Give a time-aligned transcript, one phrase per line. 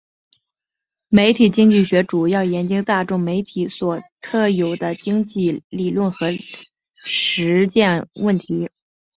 [1.09, 6.31] 媒体经济学主要研究大众媒体所特有的经济理论和
[7.05, 8.67] 实践问题。